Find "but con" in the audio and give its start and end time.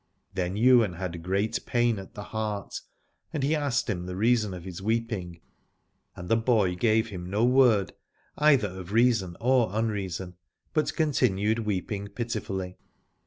10.73-11.11